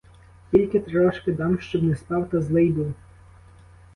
Тільки 0.51 0.79
трошки 0.79 1.31
дам, 1.31 1.59
щоб 1.59 1.83
не 1.83 1.95
спав 1.95 2.29
та 2.29 2.41
злий 2.41 2.69
був. 2.71 2.93